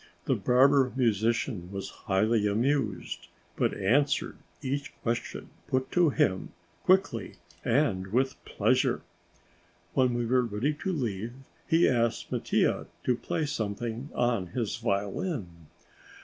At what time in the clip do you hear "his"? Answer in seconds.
14.47-14.75